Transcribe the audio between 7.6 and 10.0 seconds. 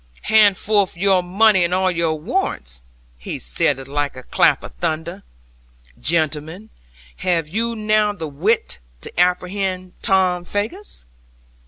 now the wit to apprehend